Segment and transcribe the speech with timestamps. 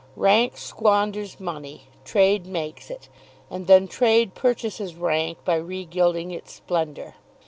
[0.15, 3.07] Rank squanders money; trade makes it;
[3.51, 7.13] and then trade purchases rank by re gilding its splendour.